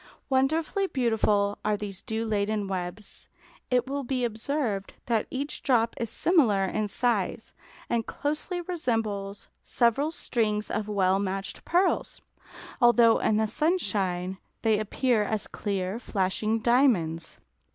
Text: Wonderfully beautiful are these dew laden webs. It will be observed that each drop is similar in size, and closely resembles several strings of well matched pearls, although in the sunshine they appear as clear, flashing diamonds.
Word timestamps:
Wonderfully 0.31 0.87
beautiful 0.87 1.59
are 1.63 1.77
these 1.77 2.01
dew 2.01 2.25
laden 2.25 2.67
webs. 2.67 3.29
It 3.69 3.85
will 3.87 4.03
be 4.03 4.23
observed 4.25 4.95
that 5.05 5.27
each 5.29 5.61
drop 5.61 5.93
is 5.99 6.09
similar 6.09 6.65
in 6.65 6.87
size, 6.87 7.53
and 7.87 8.03
closely 8.03 8.61
resembles 8.61 9.47
several 9.61 10.09
strings 10.09 10.71
of 10.71 10.87
well 10.87 11.19
matched 11.19 11.65
pearls, 11.65 12.19
although 12.81 13.19
in 13.19 13.37
the 13.37 13.45
sunshine 13.45 14.39
they 14.63 14.79
appear 14.79 15.21
as 15.21 15.45
clear, 15.45 15.99
flashing 15.99 16.61
diamonds. 16.61 17.37